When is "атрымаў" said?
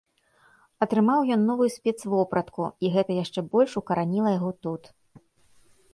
0.85-1.19